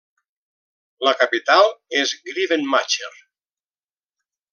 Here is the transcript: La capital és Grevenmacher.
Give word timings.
La 1.07 1.11
capital 1.19 1.69
és 1.99 2.13
Grevenmacher. 2.31 3.13